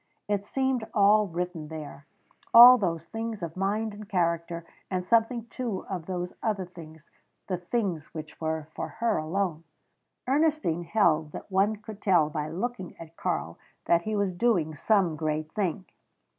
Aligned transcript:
It 0.27 0.43
seemed 0.43 0.83
all 0.95 1.27
written 1.27 1.67
there 1.67 2.07
all 2.55 2.79
those 2.79 3.05
things 3.05 3.43
of 3.43 3.55
mind 3.55 3.93
and 3.93 4.09
character, 4.09 4.65
and 4.89 5.05
something 5.05 5.45
too 5.45 5.85
of 5.87 6.07
those 6.07 6.33
other 6.41 6.65
things 6.65 7.11
the 7.45 7.57
things 7.57 8.11
which 8.11 8.41
were 8.41 8.67
for 8.73 8.87
her 8.87 9.17
alone. 9.17 9.63
Ernestine 10.27 10.85
held 10.85 11.33
that 11.33 11.51
one 11.51 11.75
could 11.75 12.01
tell 12.01 12.31
by 12.31 12.49
looking 12.49 12.97
at 12.97 13.15
Karl 13.15 13.59
that 13.85 14.01
he 14.01 14.15
was 14.15 14.33
doing 14.33 14.73
some 14.73 15.15
great 15.15 15.51
thing. 15.51 15.85